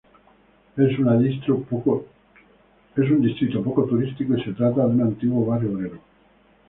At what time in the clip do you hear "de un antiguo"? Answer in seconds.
4.87-5.45